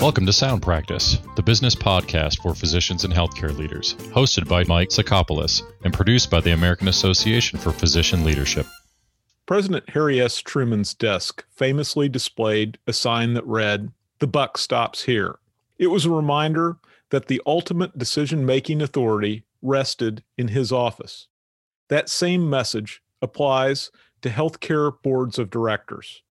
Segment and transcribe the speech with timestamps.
[0.00, 4.88] Welcome to Sound Practice, the business podcast for physicians and healthcare leaders, hosted by Mike
[4.88, 8.64] Sacopulos and produced by the American Association for Physician Leadership.
[9.44, 10.38] President Harry S.
[10.38, 15.38] Truman's desk famously displayed a sign that read, The buck stops here.
[15.78, 16.78] It was a reminder
[17.10, 21.28] that the ultimate decision making authority rested in his office.
[21.88, 23.90] That same message applies
[24.22, 26.22] to healthcare boards of directors.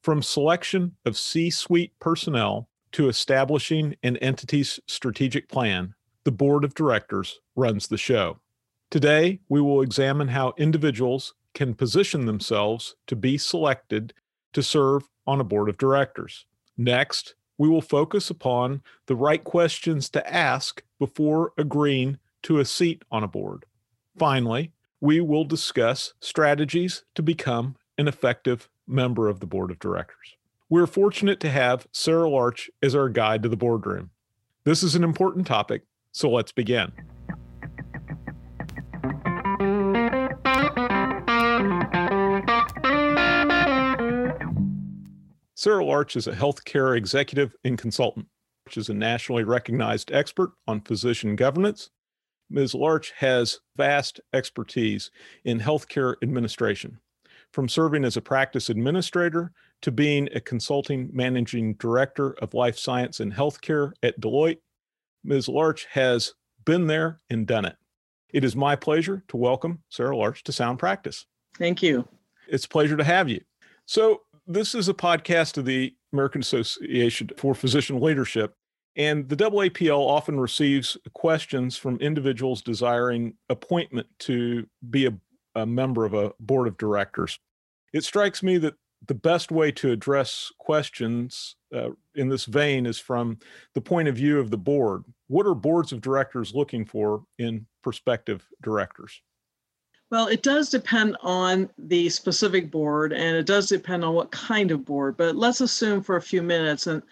[0.00, 6.74] From selection of C suite personnel to establishing an entity's strategic plan, the board of
[6.74, 8.38] directors runs the show.
[8.90, 14.14] Today, we will examine how individuals can position themselves to be selected
[14.52, 16.46] to serve on a board of directors.
[16.76, 23.02] Next, we will focus upon the right questions to ask before agreeing to a seat
[23.10, 23.64] on a board.
[24.16, 30.36] Finally, we will discuss strategies to become an effective member of the board of directors.
[30.70, 34.10] We're fortunate to have Sara Larch as our guide to the boardroom.
[34.64, 36.92] This is an important topic, so let's begin.
[45.54, 48.26] Sara Larch is a healthcare executive and consultant.
[48.68, 51.88] She is a nationally recognized expert on physician governance.
[52.50, 52.74] Ms.
[52.74, 55.10] Larch has vast expertise
[55.46, 57.00] in healthcare administration,
[57.54, 63.20] from serving as a practice administrator to being a consulting managing director of life science
[63.20, 64.58] and healthcare at Deloitte.
[65.24, 65.48] Ms.
[65.48, 66.34] Larch has
[66.64, 67.76] been there and done it.
[68.32, 71.26] It is my pleasure to welcome Sara Larch to Sound Practice.
[71.56, 72.06] Thank you.
[72.46, 73.40] It's a pleasure to have you.
[73.86, 78.54] So, this is a podcast of the American Association for Physician Leadership.
[78.96, 85.12] And the AAPL often receives questions from individuals desiring appointment to be a,
[85.54, 87.38] a member of a board of directors.
[87.92, 88.74] It strikes me that
[89.06, 93.38] the best way to address questions uh, in this vein is from
[93.74, 95.04] the point of view of the board.
[95.28, 99.22] What are boards of directors looking for in prospective directors?
[100.10, 104.70] Well, it does depend on the specific board and it does depend on what kind
[104.70, 105.16] of board.
[105.16, 107.02] But let's assume for a few minutes and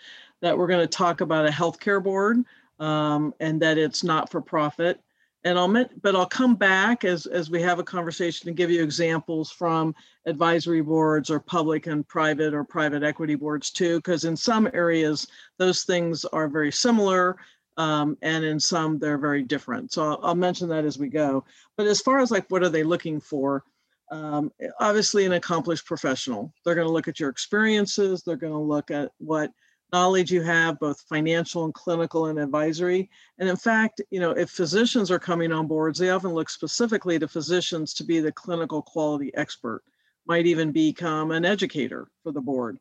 [0.40, 2.42] that we're going to talk about a healthcare board
[2.78, 5.00] um, and that it's not for profit
[5.46, 8.82] and I'll but I'll come back as as we have a conversation and give you
[8.82, 9.94] examples from
[10.26, 15.28] advisory boards or public and private or private equity boards too, because in some areas
[15.56, 17.36] those things are very similar,
[17.76, 19.92] um, and in some they're very different.
[19.92, 21.44] So I'll, I'll, mention that as we go.
[21.76, 23.62] But as far as like what are they looking for?
[24.10, 26.52] Um, obviously, an accomplished professional.
[26.64, 28.22] They're going to look at your experiences.
[28.22, 29.52] They're going to look at what
[29.96, 33.08] knowledge you have, both financial and clinical and advisory.
[33.38, 37.18] And in fact, you know, if physicians are coming on boards, they often look specifically
[37.18, 39.82] to physicians to be the clinical quality expert,
[40.26, 42.76] might even become an educator for the board.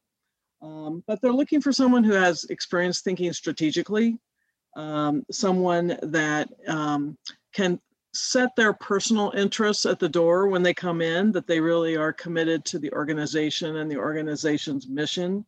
[0.61, 4.19] Um, but they're looking for someone who has experience thinking strategically,
[4.75, 7.17] um, someone that um,
[7.53, 7.79] can
[8.13, 12.11] set their personal interests at the door when they come in, that they really are
[12.11, 15.45] committed to the organization and the organization's mission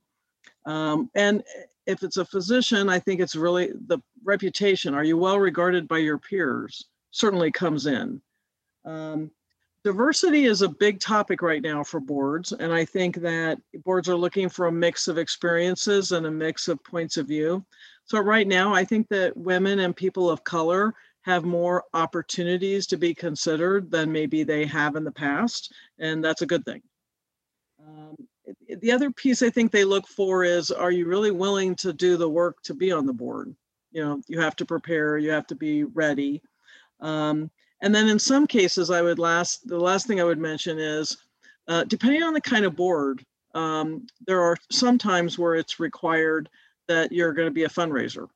[0.68, 1.44] um, and
[1.86, 4.94] if it's a physician, I think it's really the reputation.
[4.94, 6.84] Are you well regarded by your peers?
[7.12, 8.22] Certainly comes in.
[8.84, 9.32] Um,
[9.86, 14.18] diversity is a big topic right now for boards, and I think that boards are
[14.18, 17.66] looking for a mix of experiences and a mix of points of view.
[18.04, 22.98] So right now, I think that women and people of color have more opportunities to
[22.98, 26.82] be considered than maybe they have in the past, and that's a good thing.
[27.86, 28.18] Um,
[28.82, 32.18] the other piece I think they look for is are you really willing to do
[32.18, 33.56] the work to be on the board?
[33.92, 36.42] You know, you have to prepare, you have to be ready.
[37.00, 37.50] Um,
[37.82, 41.18] and then in some cases, I would last, the last thing I would mention is
[41.68, 46.50] uh, depending on the kind of board, um, there are some times where it's required
[46.88, 48.28] that you're going to be a fundraiser.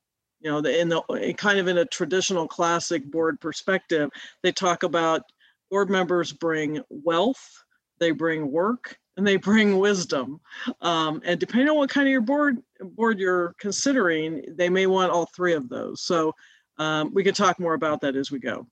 [0.41, 4.09] You know, in the in kind of in a traditional classic board perspective,
[4.41, 5.23] they talk about
[5.69, 7.63] board members bring wealth,
[7.99, 10.39] they bring work, and they bring wisdom.
[10.81, 15.11] Um, and depending on what kind of your board board you're considering, they may want
[15.11, 16.01] all three of those.
[16.01, 16.33] So
[16.77, 18.67] um, we can talk more about that as we go.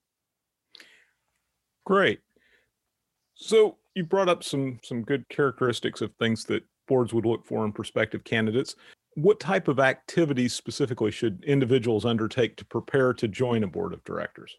[1.84, 2.20] Great.
[3.34, 7.64] So you brought up some some good characteristics of things that boards would look for
[7.64, 8.74] in prospective candidates.
[9.14, 14.04] What type of activities specifically should individuals undertake to prepare to join a board of
[14.04, 14.56] directors?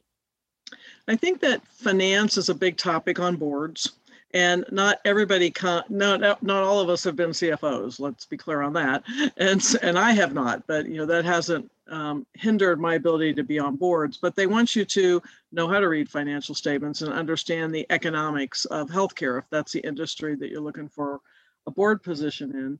[1.07, 3.93] I think that finance is a big topic on boards
[4.33, 8.37] and not everybody con- no, no not all of us have been cfos let's be
[8.37, 9.03] clear on that.
[9.37, 13.43] And and i have not but you know that hasn't um, hindered my ability to
[13.43, 14.17] be on boards.
[14.17, 18.63] But they want you to know how to read financial statements and understand the economics
[18.65, 21.19] of healthcare if that's the industry that you're looking for
[21.67, 22.79] a board position in.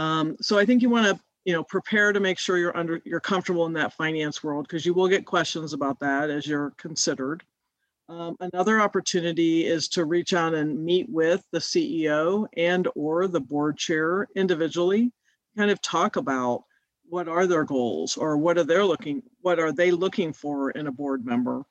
[0.00, 3.00] Um, so i think you want to you know, prepare to make sure you're under
[3.04, 6.72] you're comfortable in that finance world because you will get questions about that as you're
[6.76, 7.42] considered.
[8.10, 13.38] Um, another opportunity is to reach out and meet with the CEO and or the
[13.38, 15.12] board chair individually,
[15.56, 16.64] kind of talk about
[17.08, 20.88] what are their goals or what are they looking what are they looking for in
[20.88, 21.62] a board member.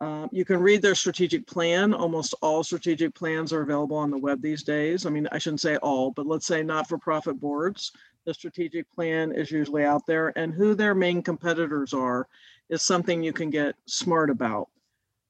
[0.00, 1.92] Um, you can read their strategic plan.
[1.92, 5.04] Almost all strategic plans are available on the web these days.
[5.04, 7.92] I mean, I shouldn't say all, but let's say not-for-profit boards.
[8.24, 12.28] The strategic plan is usually out there, and who their main competitors are
[12.70, 14.68] is something you can get smart about.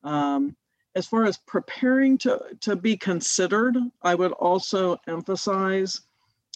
[0.06, 0.56] Um,
[0.94, 6.00] as far as preparing to, to be considered, I would also emphasize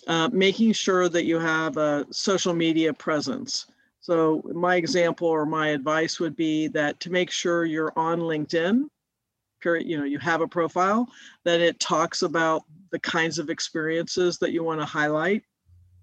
[0.06, 3.66] uh, making sure that you have a social media presence.
[4.00, 8.88] So my example or my advice would be that to make sure you're on LinkedIn,
[9.64, 11.06] you know, you have a profile,
[11.44, 12.62] that it talks about
[12.92, 15.42] the kinds of experiences that you want to highlight.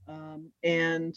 [0.08, 1.16] Um, and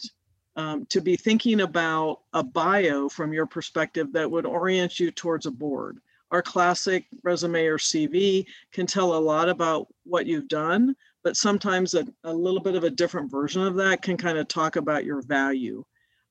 [0.55, 5.45] um, to be thinking about a bio from your perspective that would orient you towards
[5.45, 5.99] a board.
[6.31, 11.93] Our classic resume or CV can tell a lot about what you've done, but sometimes
[11.93, 15.05] a, a little bit of a different version of that can kind of talk about
[15.05, 15.83] your value.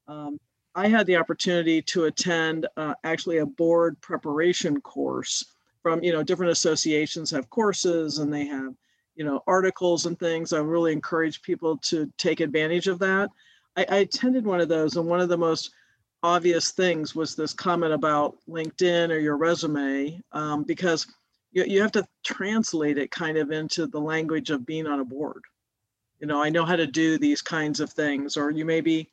[0.08, 0.41] Um,
[0.75, 5.44] I had the opportunity to attend uh, actually a board preparation course
[5.82, 8.75] from, you know, different associations have courses and they have,
[9.17, 10.52] you know, articles and things.
[10.52, 13.31] I really encourage people to take advantage of that.
[13.76, 15.73] I, I attended one of those and one of the most
[16.23, 21.07] obvious things was this comment about LinkedIn or your resume, um, because
[21.53, 25.05] you, you have to translate it kind of into the language of being on a
[25.05, 25.43] board.
[26.21, 29.09] You know, I know how to do these kinds of things, or you may be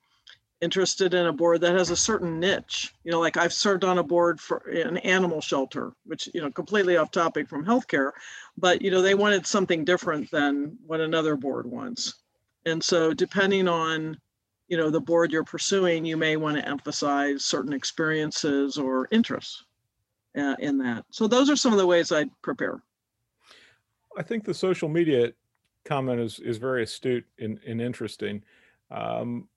[0.59, 2.94] interested in a board that has a certain niche.
[3.04, 6.51] You know, like I've served on a board for an animal shelter, which, you know,
[6.51, 8.12] completely off topic from healthcare,
[8.57, 12.15] but, you know, they wanted something different than what another board wants.
[12.65, 14.18] And so depending on,
[14.67, 19.63] you know, the board you're pursuing, you may want to emphasize certain experiences or interests
[20.37, 21.05] uh, in that.
[21.09, 22.81] So those are some of the ways I'd prepare.
[24.17, 25.31] I think the social media
[25.85, 28.43] comment is is very astute and, and interesting.
[28.91, 29.47] Um,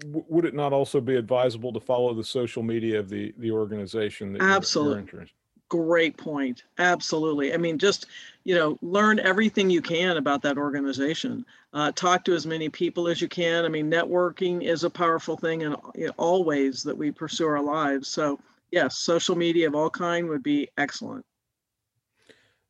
[0.00, 3.50] w- would it not also be advisable to follow the social media of the the
[3.50, 5.04] organization that Absolutely.
[5.12, 5.28] You're, you're
[5.68, 6.62] Great point.
[6.78, 7.52] Absolutely.
[7.52, 8.06] I mean, just
[8.44, 11.44] you know, learn everything you can about that organization.
[11.72, 13.64] Uh, talk to as many people as you can.
[13.64, 17.60] I mean, networking is a powerful thing in, in all ways that we pursue our
[17.60, 18.06] lives.
[18.06, 18.38] So
[18.70, 21.26] yes, social media of all kind would be excellent.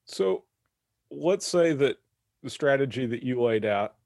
[0.07, 0.45] So
[1.11, 1.99] let's say that
[2.43, 3.97] the strategy that you laid out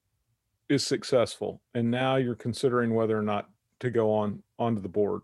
[0.67, 3.49] is successful and now you're considering whether or not
[3.79, 5.23] to go on onto the board.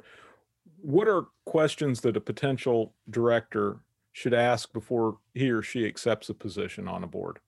[0.88, 3.80] What are questions that a potential director
[4.14, 7.40] should ask before he or she accepts a position on a board?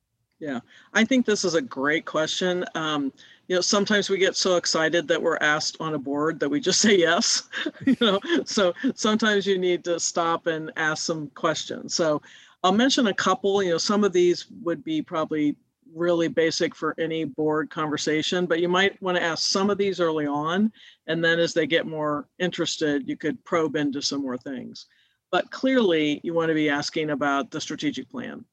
[0.41, 0.59] Yeah,
[0.93, 2.65] I think this is a great question.
[2.75, 3.13] Um,
[3.47, 6.59] you know, sometimes we get so excited that we're asked on a board that we
[6.59, 7.47] just say yes.
[7.85, 11.93] you know, so sometimes you need to stop and ask some questions.
[11.93, 12.21] So
[12.61, 13.63] I'll mention a couple.
[13.63, 15.55] You know, some of these would be probably
[15.93, 19.99] really basic for any board conversation, but you might want to ask some of these
[19.99, 20.71] early on,
[21.07, 24.87] and then as they get more interested, you could probe into some more things.
[25.31, 28.45] But clearly, you want to be asking about the strategic plan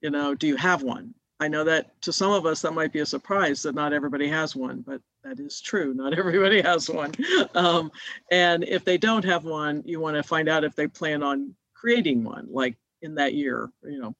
[0.00, 1.14] you know, do you have one?
[1.40, 4.28] I know that to some of us that might be a surprise that not everybody
[4.28, 5.94] has one, but that is true.
[5.94, 7.12] Not everybody has one.
[7.54, 7.90] Um,
[8.30, 11.54] and if they don't have one, you want to find out if they plan on
[11.74, 13.70] creating one, like in that year.
[13.84, 14.16] You know,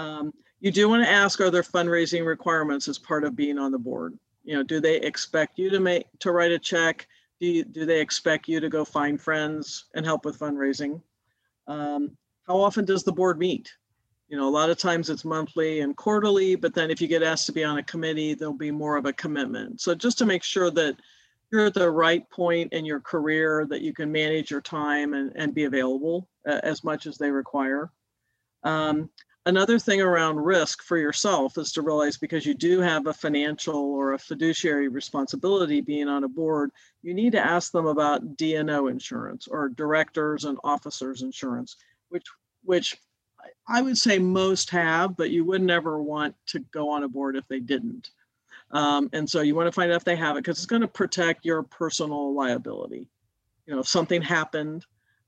[0.00, 3.72] um, you do want to ask: Are there fundraising requirements as part of being on
[3.72, 4.18] the board?
[4.44, 7.06] You know, do they expect you to make to write a check?
[7.40, 11.02] Do you, do they expect you to go find friends and help with fundraising?
[11.66, 13.70] Um, how often does the board meet?
[14.28, 17.22] you know, a lot of times it's monthly and quarterly, but then if you get
[17.22, 19.80] asked to be on a committee, there'll be more of a commitment.
[19.80, 20.96] So just to make sure that
[21.52, 25.30] you're at the right point in your career that you can manage your time and,
[25.36, 27.92] and be available uh, as much as they require.
[28.64, 29.10] Um,
[29.46, 33.76] another thing around risk for yourself is to realize because you do have a financial
[33.76, 36.70] or a fiduciary responsibility being on a board,
[37.02, 41.76] you need to ask them about D&O insurance or directors and officers insurance,
[42.10, 42.26] which
[42.64, 42.96] which
[43.68, 47.36] I would say most have, but you would never want to go on a board
[47.36, 48.10] if they didn't.
[48.72, 50.82] Um, and so you want to find out if they have it because it's going
[50.82, 53.08] to protect your personal liability.
[53.66, 54.84] You know, if something happened.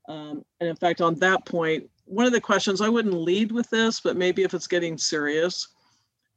[0.08, 3.68] Um, and in fact, on that point, one of the questions I wouldn't lead with
[3.70, 5.68] this, but maybe if it's getting serious,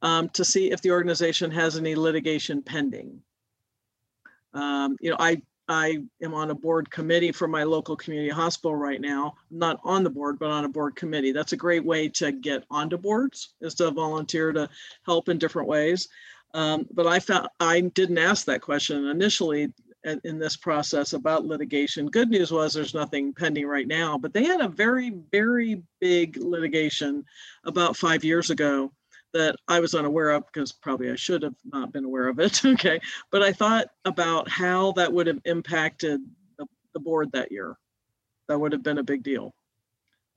[0.02, 3.22] um, to see if the organization has any litigation pending.
[4.52, 8.74] Um, you know, I I am on a board committee for my local community hospital
[8.74, 9.34] right now.
[9.50, 11.32] I'm not on the board, but on a board committee.
[11.32, 14.68] That's a great way to get onto boards is to volunteer to
[15.06, 16.08] help in different ways.
[16.52, 19.72] Um, but I found I didn't ask that question initially
[20.04, 22.06] in this process about litigation.
[22.06, 26.36] Good news was there's nothing pending right now, but they had a very, very big
[26.36, 27.24] litigation
[27.64, 28.92] about five years ago
[29.32, 32.64] that I was unaware of because probably I should have not been aware of it.
[32.64, 33.00] okay.
[33.30, 36.20] But I thought about how that would have impacted
[36.58, 37.76] the, the board that year.
[38.48, 39.54] That would have been a big deal.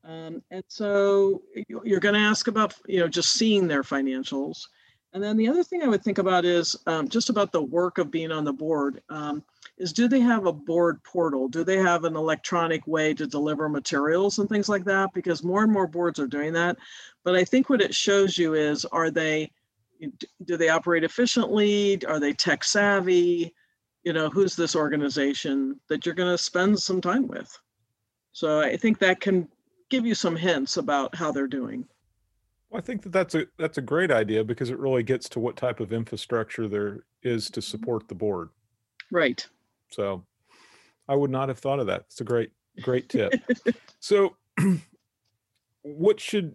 [0.04, 4.68] Um, and so you're going to ask about, you know, just seeing their financials.
[5.16, 7.96] And then the other thing I would think about is um, just about the work
[7.96, 9.00] of being on the board.
[9.08, 9.42] Um,
[9.78, 11.48] is do they have a board portal?
[11.48, 15.14] Do they have an electronic way to deliver materials and things like that?
[15.14, 16.76] Because more and more boards are doing that.
[17.24, 19.50] But I think what it shows you is are they,
[20.44, 22.04] do they operate efficiently?
[22.04, 23.54] Are they tech savvy?
[24.04, 27.58] You know, who's this organization that you're going to spend some time with?
[28.32, 29.48] So I think that can
[29.88, 31.88] give you some hints about how they're doing.
[32.76, 35.56] I think that that's a that's a great idea because it really gets to what
[35.56, 37.70] type of infrastructure there is to mm-hmm.
[37.70, 38.50] support the board.
[39.10, 39.46] Right.
[39.90, 40.24] So
[41.08, 42.02] I would not have thought of that.
[42.02, 42.50] It's a great
[42.82, 43.32] great tip.
[43.98, 44.36] so
[45.82, 46.54] what should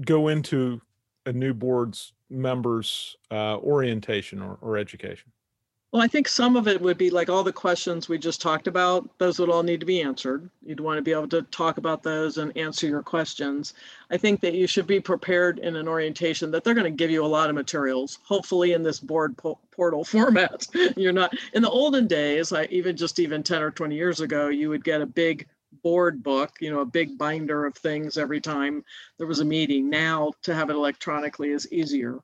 [0.00, 0.80] go into
[1.26, 5.32] a new board's members uh, orientation or, or education?
[5.92, 8.68] Well, I think some of it would be like all the questions we just talked
[8.68, 10.48] about, those would all need to be answered.
[10.62, 13.74] You'd want to be able to talk about those and answer your questions.
[14.08, 17.10] I think that you should be prepared in an orientation that they're going to give
[17.10, 20.64] you a lot of materials, hopefully in this board po- portal format.
[20.96, 24.46] You're not in the olden days, like even just even 10 or 20 years ago,
[24.46, 25.48] you would get a big
[25.82, 28.84] board book, you know, a big binder of things every time
[29.18, 29.90] there was a meeting.
[29.90, 32.20] Now to have it electronically is easier.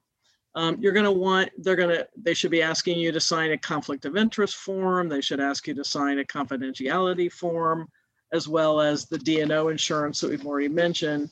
[0.57, 3.53] Um, you're going to want, they're going to, they should be asking you to sign
[3.53, 5.07] a conflict of interest form.
[5.09, 7.89] They should ask you to sign a confidentiality form,
[8.33, 11.31] as well as the D&O insurance that we've already mentioned.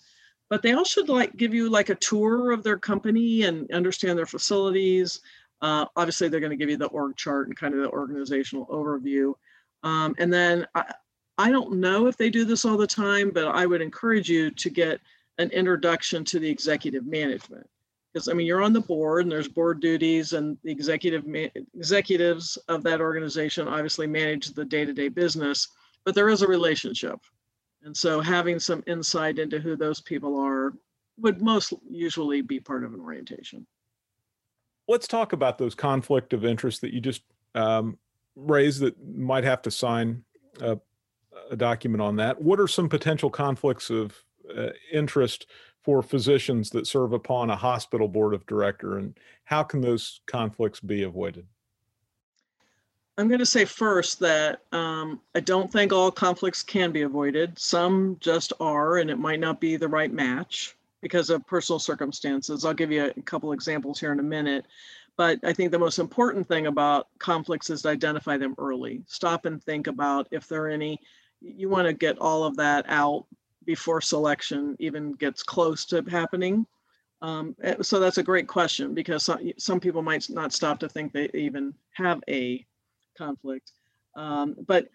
[0.50, 4.18] But they all should like give you like a tour of their company and understand
[4.18, 5.20] their facilities.
[5.62, 8.66] Uh, obviously, they're going to give you the org chart and kind of the organizational
[8.66, 9.32] overview.
[9.82, 10.92] Um, and then I,
[11.38, 14.50] I don't know if they do this all the time, but I would encourage you
[14.50, 15.00] to get
[15.38, 17.66] an introduction to the executive management
[18.14, 21.24] because I mean you're on the board and there's board duties and the executive
[21.74, 25.68] executives of that organization obviously manage the day-to-day business,
[26.04, 27.18] but there is a relationship.
[27.82, 30.72] And so having some insight into who those people are
[31.18, 33.66] would most usually be part of an orientation.
[34.88, 37.22] Let's talk about those conflict of interest that you just
[37.54, 37.98] um,
[38.36, 40.24] raised that might have to sign
[40.60, 40.78] a,
[41.50, 42.40] a, document on that.
[42.40, 44.14] What are some potential conflicts of
[44.54, 45.46] uh, interest
[45.84, 50.80] for physicians that serve upon a hospital board of director and how can those conflicts
[50.80, 51.46] be avoided?
[53.16, 57.56] I'm going to say first that um, i don't think all conflicts can be avoided.
[57.58, 62.64] Some just are and it might not be the right match because of personal circumstances.
[62.64, 64.66] I'll give you a couple examples here in a minute.
[65.16, 69.02] But i think the most important thing about conflicts is to identify them early.
[69.06, 70.98] Stop and think about if there are any
[71.42, 73.26] you want to get all of that out
[73.64, 76.66] before selection even gets close to happening?
[77.22, 80.88] Um, eh, so that's a great question because some, some people might not stop to
[80.88, 82.64] think they even have a
[83.16, 83.72] conflict.
[84.16, 84.88] Um, but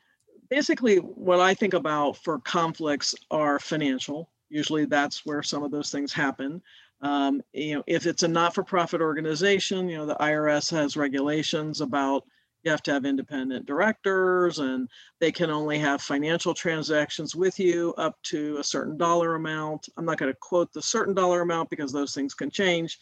[0.50, 4.30] basically, what I think about for conflicts are financial.
[4.50, 6.62] Usually, that's where some of those things happen.
[7.02, 12.26] Um, you know, if it's a not-for-profit organization, you know, the IRS has regulations about
[12.64, 14.90] you have to have independent directors and
[15.20, 19.88] they can only have financial transactions with you up to a certain dollar amount.
[19.98, 23.00] I'm not going to quote the certain dollar amount because those things can change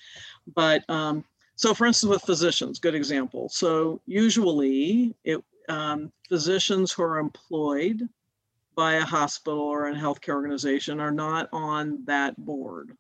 [0.55, 1.23] but um,
[1.55, 3.49] so for instance with physicians good example.
[3.49, 8.07] So usually it um, physicians who are employed
[8.75, 12.95] by a hospital or a healthcare organization are not on that board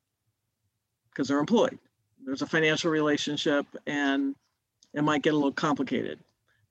[1.09, 1.77] because they're employed.
[2.25, 4.35] There's a financial relationship and
[4.93, 6.19] it might get a little complicated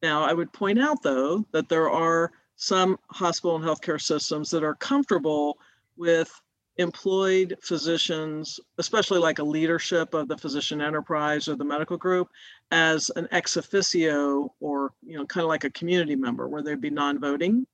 [0.02, 4.64] now, I would point out, though, that there are some hospital and healthcare systems that
[4.64, 5.58] are comfortable
[5.96, 6.30] with
[6.78, 12.28] employed physicians, especially like a leadership of the physician enterprise or the medical group,
[12.70, 16.80] as an ex officio or you know kind of like a community member where they'd
[16.80, 17.66] be non-voting.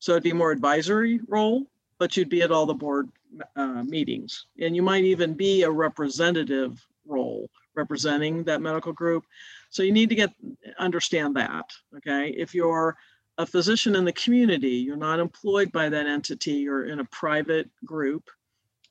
[0.00, 1.64] So it'd be more advisory role,
[1.98, 3.08] but you'd be at all the board
[3.56, 9.24] uh, meetings, and you might even be a representative role representing that medical group.
[9.74, 10.32] So you need to get
[10.78, 11.64] understand that.
[11.96, 12.28] Okay.
[12.28, 12.96] If you're
[13.38, 17.68] a physician in the community, you're not employed by that entity, you're in a private
[17.84, 18.30] group.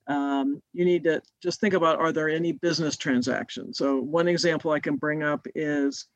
[0.07, 3.77] Um, you need to just think about are there any business transactions?
[3.77, 6.07] So one example I can bring up is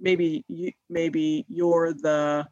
[0.00, 2.48] maybe you, maybe you're the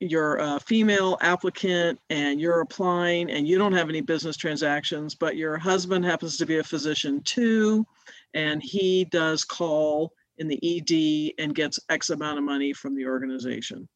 [0.00, 5.36] you're a female applicant and you're applying and you don't have any business transactions, but
[5.36, 7.86] your husband happens to be a physician too,
[8.34, 13.06] and he does call in the ED and gets X amount of money from the
[13.06, 13.88] organization.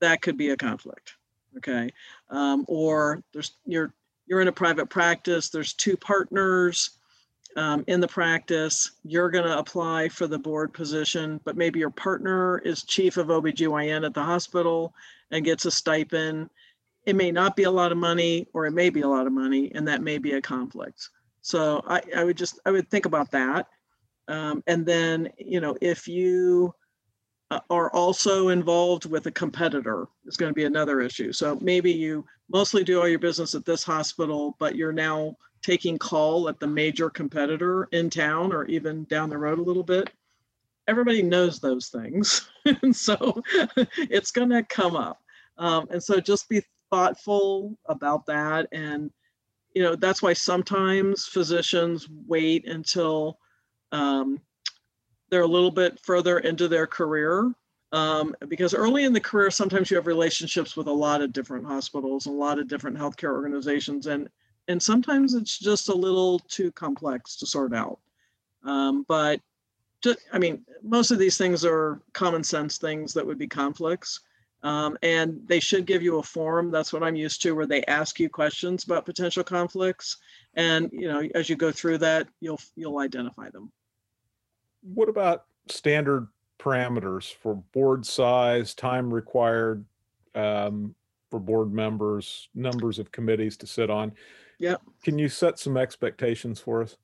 [0.00, 1.14] That could be a conflict.
[1.56, 1.90] Okay.
[2.30, 3.92] Um, or there's you're
[4.26, 6.90] you're in a private practice, there's two partners
[7.56, 11.90] um, in the practice, you're going to apply for the board position, but maybe your
[11.90, 14.94] partner is chief of OBGYN at the hospital
[15.30, 16.48] and gets a stipend.
[17.04, 19.32] It may not be a lot of money, or it may be a lot of
[19.32, 21.08] money, and that may be a conflict.
[21.42, 23.66] So I, I would just, I would think about that.
[24.32, 26.74] Um, and then, you know, if you
[27.50, 31.34] uh, are also involved with a competitor, it's going to be another issue.
[31.34, 35.98] So maybe you mostly do all your business at this hospital, but you're now taking
[35.98, 40.08] call at the major competitor in town or even down the road a little bit.
[40.88, 42.48] Everybody knows those things.
[42.82, 43.42] and so
[43.98, 45.20] it's going to come up.
[45.58, 48.66] Um, and so just be thoughtful about that.
[48.72, 49.10] And,
[49.74, 53.38] you know, that's why sometimes physicians wait until
[53.92, 54.40] um,
[55.30, 57.52] they're a little bit further into their career.
[57.92, 61.66] Um, because early in the career, sometimes you have relationships with a lot of different
[61.66, 64.28] hospitals, a lot of different healthcare organizations, and
[64.68, 67.98] and sometimes it's just a little too complex to sort out.
[68.64, 69.40] Um, but
[70.02, 74.20] just, I mean, most of these things are common sense things that would be conflicts.
[74.62, 76.70] Um, and they should give you a form.
[76.70, 80.18] That's what I'm used to, where they ask you questions about potential conflicts.
[80.54, 83.72] And you know, as you go through that, you'll you'll identify them.
[84.82, 89.84] What about standard parameters for board size, time required
[90.34, 90.94] um,
[91.30, 94.12] for board members, numbers of committees to sit on?
[94.58, 94.82] Yep.
[95.02, 96.96] Can you set some expectations for us?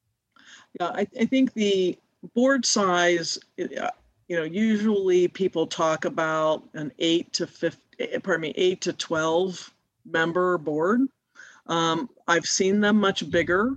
[0.81, 1.99] Yeah, I, I think the
[2.35, 3.91] board size, uh,
[4.29, 8.93] you know, usually people talk about an eight to 50, eh, pardon me, eight to
[8.93, 11.01] 12 member board.
[11.67, 13.77] Um, I've seen them much bigger.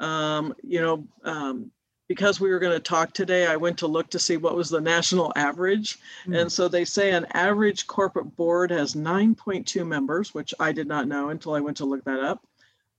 [0.00, 1.70] Um, you know, um,
[2.08, 4.70] because we were going to talk today, I went to look to see what was
[4.70, 5.98] the national average.
[6.26, 6.40] Mm.
[6.40, 11.06] And so they say an average corporate board has 9.2 members, which I did not
[11.06, 12.42] know until I went to look that up.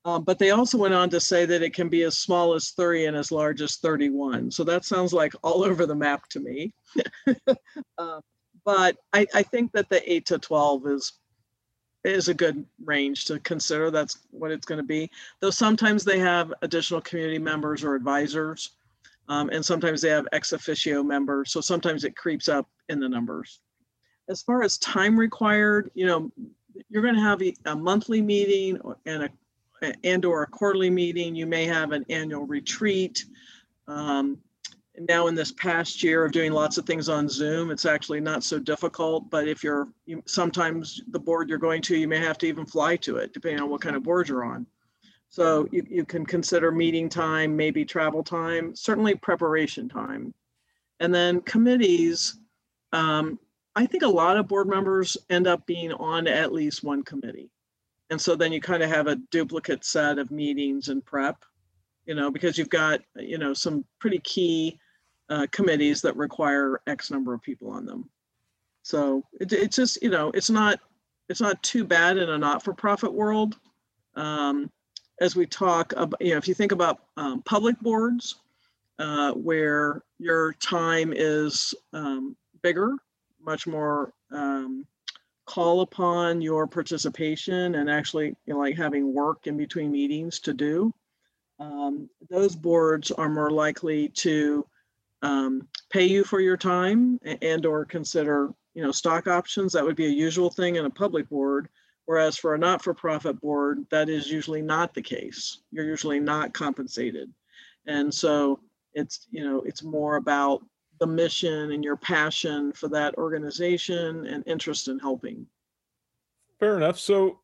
[0.05, 2.69] Um, but they also went on to say that it can be as small as
[2.69, 4.51] 30 and as large as 31.
[4.51, 6.73] So that sounds like all over the map to me.
[7.97, 8.21] uh,
[8.63, 11.13] but I, I, think that the 8 to 12 is
[12.05, 13.91] is a good range to consider.
[13.91, 15.12] That's what it's going to be.
[15.41, 18.71] Though sometimes they have additional community members or advisors,
[19.29, 21.51] um, and sometimes they have ex officio members.
[21.51, 23.61] So sometimes it creeps up in the numbers.
[24.27, 26.31] As far as time required, you know,
[26.89, 29.29] you're going to have a monthly meeting and a
[30.03, 31.35] and or a quarterly meeting.
[31.35, 33.23] You may have an annual retreat.
[33.87, 34.39] Um,
[35.07, 38.43] now in this past year of doing lots of things on Zoom, it's actually not
[38.43, 39.29] so difficult.
[39.29, 42.65] But if you're you, sometimes the board you're going to, you may have to even
[42.65, 44.65] fly to it, depending on what kind of board you're on.
[45.29, 50.33] So you, you can consider meeting time, maybe travel time, certainly preparation time.
[50.99, 52.39] And then committees,
[52.93, 53.39] um,
[53.75, 57.51] I think a lot of board members end up being on at least one committee.
[58.09, 61.45] And so then you kind of have a duplicate set of meetings and prep,
[62.05, 64.79] you know, because you've got, you know, some pretty key
[65.29, 68.09] uh, committees that require X number of people on them.
[68.81, 70.79] So it, it's just, you know, it's not,
[71.29, 73.59] it's not too bad in a not-for-profit world.
[74.15, 74.71] Um,
[75.19, 78.36] as we talk about, you know, if you think about um, public boards,
[78.99, 82.95] uh, where your time is um, bigger,
[83.41, 84.86] much more um,
[85.45, 90.53] call upon your participation and actually you know, like having work in between meetings to
[90.53, 90.93] do,
[91.60, 94.65] um, those boards are more likely to
[95.21, 99.73] um, pay you for your time and or consider you know stock options.
[99.73, 101.67] That would be a usual thing in a public board.
[102.09, 105.59] Whereas for a not-for-profit board, that is usually not the case.
[105.71, 107.31] You're usually not compensated.
[107.85, 108.61] And so
[108.95, 110.65] it's, you know, it's more about
[110.99, 115.45] the mission and your passion for that organization and interest in helping.
[116.59, 116.97] Fair enough.
[116.97, 117.41] So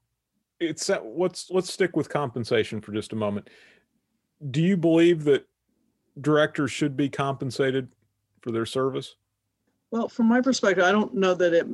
[0.60, 3.52] it's let's let's stick with compensation for just a moment.
[4.50, 5.46] Do you believe that
[6.22, 7.90] directors should be compensated
[8.42, 9.14] for their service?
[9.92, 11.68] Well, from my perspective, I don't know that it.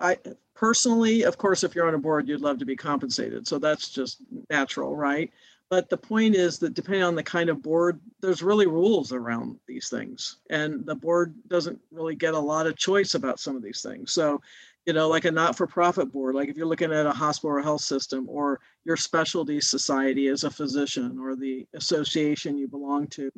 [0.00, 0.18] I
[0.64, 3.46] personally, of course, if you're on a board, you'd love to be compensated.
[3.46, 5.30] So that's just natural, right?
[5.68, 9.58] But the point is that depending on the kind of board, there's really rules around
[9.68, 10.38] these things.
[10.48, 14.12] And the board doesn't really get a lot of choice about some of these things.
[14.12, 14.40] So,
[14.86, 17.58] you know, like a not for profit board, like if you're looking at a hospital
[17.58, 23.06] or health system or your specialty society as a physician or the association you belong
[23.08, 23.30] to,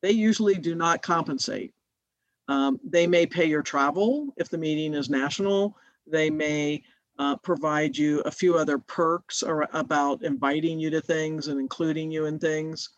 [0.00, 1.74] they usually do not compensate.
[2.46, 5.76] Um, they may pay your travel if the meeting is national.
[6.10, 6.82] They may
[7.18, 12.10] uh, provide you a few other perks or about inviting you to things and including
[12.10, 12.90] you in things.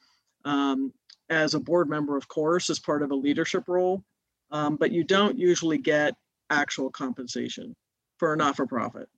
[0.44, 0.92] Um,
[1.30, 4.04] as a board member, of course, as part of a leadership role,
[4.50, 6.14] um, but you don't usually get
[6.50, 7.74] actual compensation
[8.18, 9.08] for a not-for-profit.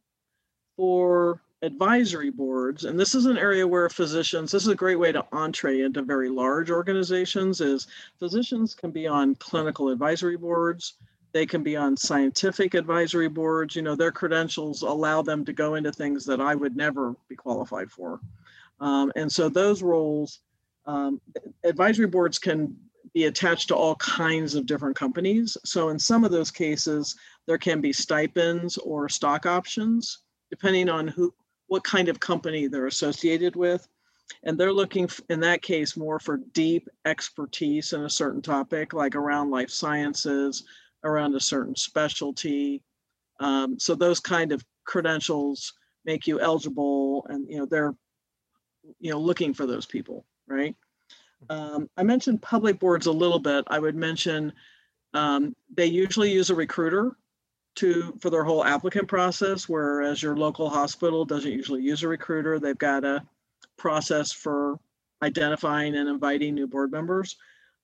[0.77, 5.11] For advisory boards, and this is an area where physicians, this is a great way
[5.13, 7.87] to entree into very large organizations, is
[8.19, 10.95] physicians can be on clinical advisory boards,
[11.33, 13.75] they can be on scientific advisory boards.
[13.75, 17.37] You know, their credentials allow them to go into things that I would never be
[17.37, 18.21] qualified for.
[18.81, 20.41] Um, and so those roles,
[20.87, 21.21] um,
[21.65, 22.77] advisory boards can
[23.15, 25.57] be attached to all kinds of different companies.
[25.65, 27.15] So in some of those cases,
[27.47, 30.19] there can be stipends or stock options,
[30.51, 31.33] depending on who,
[31.67, 33.87] what kind of company they're associated with.
[34.45, 39.15] And they're looking in that case more for deep expertise in a certain topic, like
[39.15, 40.65] around life sciences,
[41.05, 42.83] around a certain specialty.
[43.41, 45.73] Um, so those kind of credentials
[46.05, 47.95] make you eligible, and you know they're
[49.01, 50.77] you know looking for those people, right?
[51.51, 53.65] Um, I mentioned public boards a little bit.
[53.69, 54.53] I would mention
[55.15, 57.17] um, they usually use a recruiter
[57.77, 62.59] to for their whole applicant process, whereas your local hospital doesn't usually use a recruiter.
[62.59, 63.25] They've got a
[63.77, 64.79] process for
[65.23, 67.37] identifying and inviting new board members.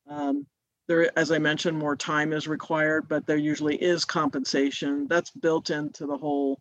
[0.09, 0.47] Um,
[0.89, 5.71] there, as I mentioned, more time is required, but there usually is compensation that's built
[5.71, 6.61] into the whole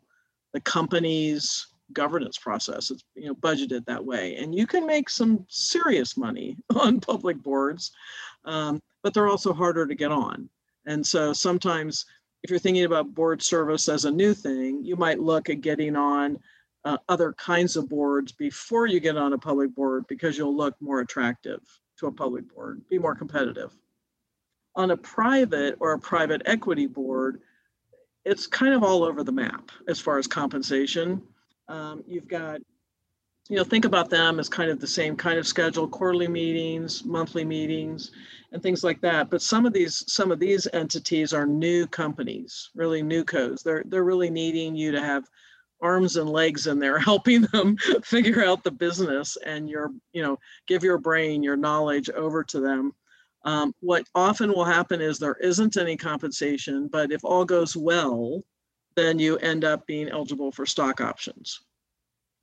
[0.53, 2.91] the company's governance process.
[2.91, 7.41] It's you know budgeted that way, and you can make some serious money on public
[7.41, 7.91] boards,
[8.43, 10.49] um, but they're also harder to get on.
[10.85, 12.05] And so sometimes,
[12.43, 15.95] if you're thinking about board service as a new thing, you might look at getting
[15.95, 16.37] on
[16.83, 20.75] uh, other kinds of boards before you get on a public board because you'll look
[20.81, 21.61] more attractive
[21.97, 23.73] to a public board, be more competitive
[24.77, 27.41] on a private or a private equity board,
[28.23, 31.21] it's kind of all over the map as far as compensation.
[31.67, 32.61] Um, you've got,
[33.49, 37.03] you know, think about them as kind of the same kind of schedule, quarterly meetings,
[37.03, 38.11] monthly meetings,
[38.51, 39.29] and things like that.
[39.29, 43.63] But some of these some of these entities are new companies, really new codes.
[43.63, 45.25] They're they're really needing you to have
[45.81, 50.37] arms and legs in there helping them figure out the business and your you know
[50.67, 52.93] give your brain your knowledge over to them
[53.47, 58.43] um, what often will happen is there isn't any compensation, but if all goes well,
[58.97, 61.61] then you end up being eligible for stock options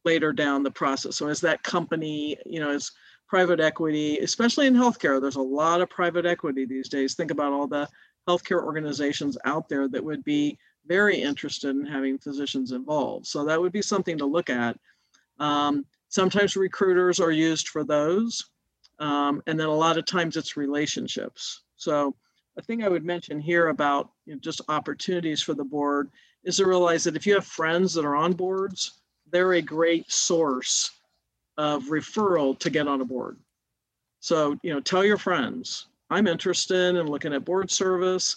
[0.06, 1.16] later down the process.
[1.16, 2.90] So as that company, you know, as
[3.28, 7.14] private equity, especially in healthcare, there's a lot of private equity these days.
[7.14, 7.86] Think about all the
[8.26, 13.26] healthcare organizations out there that would be very interested in having physicians involved.
[13.26, 14.78] So that would be something to look at.
[15.38, 18.42] Um, sometimes recruiters are used for those.
[18.98, 21.62] Um, and then a lot of times it's relationships.
[21.76, 22.14] So
[22.56, 26.10] a thing I would mention here about you know, just opportunities for the board
[26.44, 30.10] is to realize that if you have friends that are on boards, they're a great
[30.10, 30.90] source
[31.56, 33.38] of referral to get on a board.
[34.20, 38.36] So, you know, tell your friends, I'm interested in looking at board service.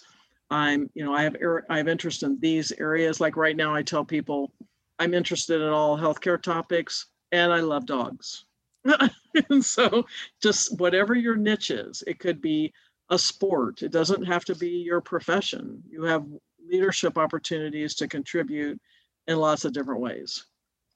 [0.50, 1.36] I'm, you know, I have
[1.68, 3.20] I have interest in these areas.
[3.20, 4.52] Like right now, I tell people
[4.98, 8.44] I'm interested in all healthcare topics and I love dogs.
[9.50, 10.06] and so
[10.42, 12.72] just whatever your niche is, it could be
[13.10, 13.82] a sport.
[13.82, 15.82] It doesn't have to be your profession.
[15.88, 16.26] You have
[16.68, 18.80] leadership opportunities to contribute
[19.26, 20.44] in lots of different ways.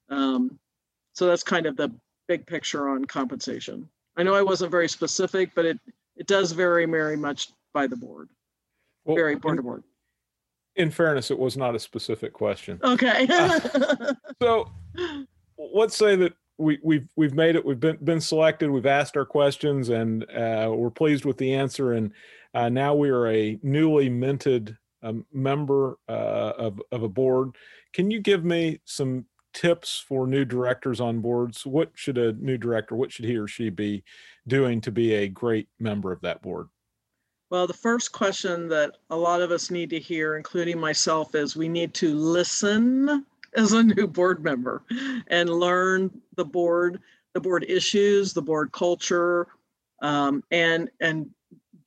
[0.09, 0.59] Um,
[1.15, 1.91] so that's kind of the
[2.29, 3.89] big picture on compensation.
[4.17, 5.79] I know I wasn't very specific, but it
[6.17, 8.29] it does vary very much by the board.
[9.05, 9.83] Well, very board to board.
[10.77, 12.79] In fairness, it was not a specific question.
[12.83, 13.27] Okay.
[13.29, 13.61] uh,
[14.43, 14.69] so
[15.59, 17.65] let's say that we, we've we've made it.
[17.65, 18.71] We've been been selected.
[18.71, 21.93] We've asked our questions, and uh, we're pleased with the answer.
[21.93, 22.13] And
[22.55, 27.51] uh, now we are a newly minted um, member uh, of of a board.
[27.93, 31.67] Can you give me some tips for new directors on boards?
[31.67, 32.95] What should a new director?
[32.95, 34.05] What should he or she be
[34.47, 36.69] doing to be a great member of that board?
[37.51, 41.55] Well, the first question that a lot of us need to hear, including myself, is
[41.55, 44.83] we need to listen as a new board member
[45.29, 47.01] and learn the board,
[47.35, 49.47] the board issues, the board culture,
[50.01, 51.31] um, and and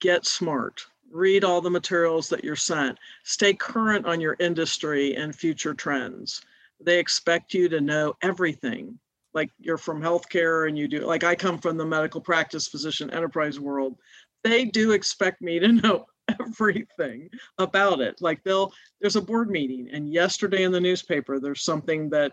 [0.00, 0.84] get smart.
[1.10, 2.98] Read all the materials that you're sent.
[3.24, 6.42] Stay current on your industry and future trends.
[6.80, 8.98] They expect you to know everything.
[9.32, 13.10] Like you're from healthcare and you do, like I come from the medical practice physician
[13.10, 13.96] enterprise world.
[14.44, 16.06] They do expect me to know
[16.40, 18.20] everything about it.
[18.20, 22.32] Like they'll there's a board meeting, and yesterday in the newspaper there's something that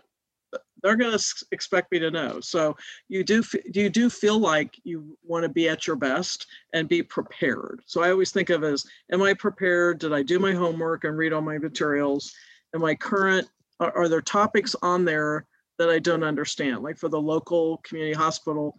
[0.82, 2.40] they're going to expect me to know.
[2.40, 2.76] So
[3.08, 7.02] you do you do feel like you want to be at your best and be
[7.02, 7.82] prepared.
[7.86, 9.98] So I always think of as am I prepared?
[9.98, 12.32] Did I do my homework and read all my materials?
[12.74, 13.48] Am I current?
[13.80, 15.46] Are, are there topics on there
[15.78, 16.82] that I don't understand?
[16.82, 18.78] Like for the local community hospital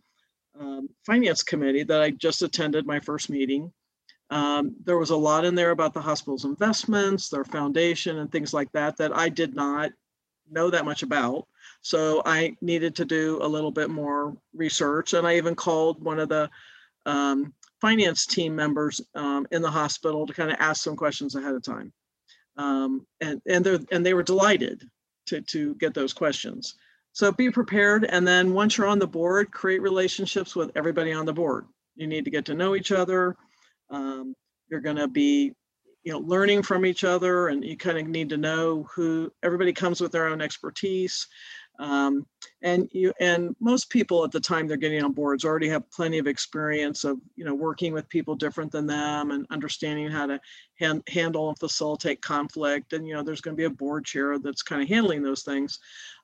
[0.59, 3.73] um, finance committee that I just attended my first meeting
[4.29, 8.53] Um, there was a lot in there about the hospital's investments, their foundation, and things
[8.53, 9.91] like that that I did not
[10.49, 11.47] know that much about.
[11.81, 15.13] So I needed to do a little bit more research.
[15.13, 16.49] And I even called one of the
[17.05, 21.53] um, finance team members um, in the hospital to kind of ask some questions ahead
[21.53, 21.93] of time.
[22.57, 24.81] Um, and and they and they were delighted
[25.27, 26.75] to to get those questions.
[27.11, 31.25] So be prepared, and then once you're on the board, create relationships with everybody on
[31.25, 31.65] the board.
[31.95, 33.35] You need to get to know each other.
[33.89, 34.35] Um,
[34.69, 35.53] you're going to be,
[36.03, 39.73] you know, learning from each other, and you kind of need to know who everybody
[39.73, 41.27] comes with their own expertise.
[41.79, 42.25] Um,
[42.61, 46.19] and you and most people at the time they're getting on boards already have plenty
[46.19, 50.39] of experience of you know working with people different than them and understanding how to
[50.79, 52.93] hand, handle and facilitate conflict.
[52.93, 55.43] And you know there's going to be a board chair that's kind of handling those
[55.43, 55.79] things.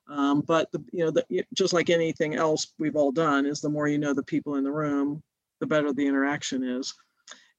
[0.08, 3.68] Um, but the, you know the, just like anything else we've all done is the
[3.68, 5.22] more you know the people in the room
[5.60, 6.92] the better the interaction is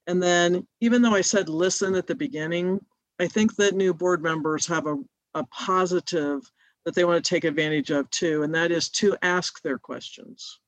[0.07, 2.79] and then even though i said listen at the beginning
[3.19, 4.97] i think that new board members have a,
[5.33, 6.49] a positive
[6.85, 10.59] that they want to take advantage of too, and that is to ask their questions.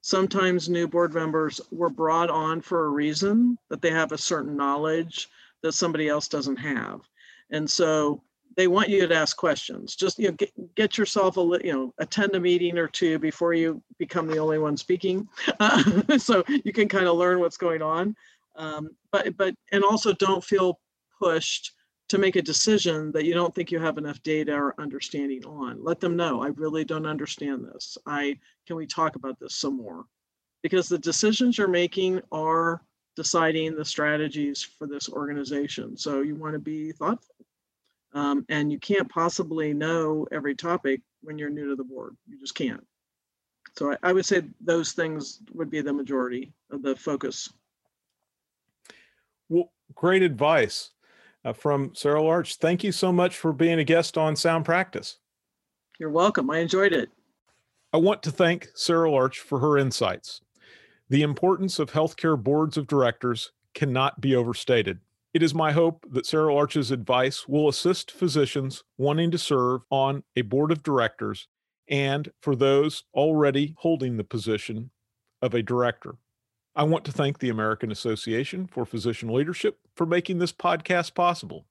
[0.00, 4.56] Sometimes new board members were brought on for a reason that they have a certain
[4.56, 5.28] knowledge
[5.62, 7.00] that somebody else doesn't have.
[7.50, 8.22] And so
[8.56, 9.96] they want you to ask questions.
[9.96, 13.54] Just you know, get, get yourself a you know attend a meeting or two before
[13.54, 15.28] you become the only one speaking,
[16.18, 18.16] so you can kind of learn what's going on.
[18.58, 20.78] Um, but but and also don't feel
[21.18, 21.72] pushed
[22.08, 25.82] to make a decision that you don't think you have enough data or understanding on.
[25.82, 27.98] Let them know, I really don't understand this.
[28.06, 30.04] I can we talk about this some more?
[30.62, 32.82] Because the decisions you're making are
[33.14, 35.96] deciding the strategies for this organization.
[35.96, 37.34] So you want to be thoughtful.
[38.14, 42.16] Um, and you can't possibly know every topic when you're new to the board.
[42.26, 42.84] You just can't.
[43.76, 47.52] So I, I would say those things would be the majority of the focus.
[49.48, 50.90] Well, great advice
[51.44, 52.56] uh, from Sara Larch.
[52.56, 55.18] Thank you so much for being a guest on Sound Practice.
[55.98, 56.50] You're welcome.
[56.50, 57.10] I enjoyed it.
[57.92, 60.42] I want to thank Sara Larch for her insights.
[61.08, 65.00] The importance of healthcare boards of directors cannot be overstated.
[65.32, 70.22] It is my hope that Sara Larch's advice will assist physicians wanting to serve on
[70.36, 71.48] a board of directors
[71.88, 74.90] and for those already holding the position
[75.40, 76.16] of a director.
[76.78, 81.66] I want to thank the American Association for Physician Leadership for making this podcast possible.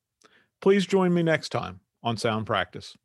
[0.59, 2.97] Please join me next time on Sound Practice.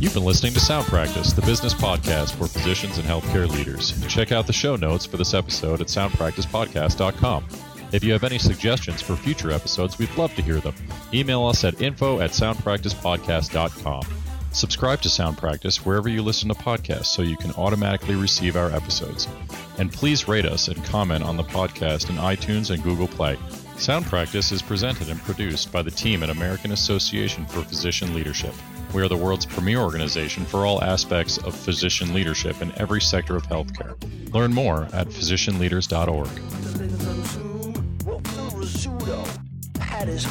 [0.00, 3.92] You've been listening to Sound Practice, the business podcast for physicians and healthcare leaders.
[4.06, 7.46] Check out the show notes for this episode at soundpracticepodcast.com.
[7.92, 10.74] If you have any suggestions for future episodes, we'd love to hear them.
[11.12, 14.15] Email us at info at soundpracticepodcast.com.
[14.56, 18.72] Subscribe to Sound Practice wherever you listen to podcasts so you can automatically receive our
[18.72, 19.28] episodes.
[19.76, 23.36] And please rate us and comment on the podcast in iTunes and Google Play.
[23.76, 28.54] Sound Practice is presented and produced by the team at American Association for Physician Leadership.
[28.94, 33.36] We are the world's premier organization for all aspects of physician leadership in every sector
[33.36, 33.94] of healthcare.
[34.32, 36.28] Learn more at physicianleaders.org.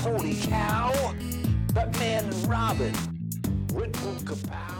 [0.02, 1.14] Holy cow!
[2.48, 3.25] Robin.
[3.76, 3.92] Red
[4.24, 4.75] Kapow.